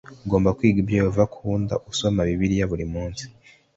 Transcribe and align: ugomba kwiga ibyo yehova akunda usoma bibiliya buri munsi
ugomba 0.25 0.55
kwiga 0.57 0.77
ibyo 0.81 0.95
yehova 0.99 1.21
akunda 1.27 1.73
usoma 1.91 2.19
bibiliya 2.27 2.65
buri 2.71 2.85
munsi 2.93 3.23